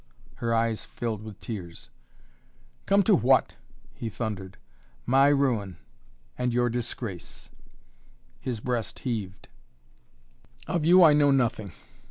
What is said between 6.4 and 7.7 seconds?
your disgrace!"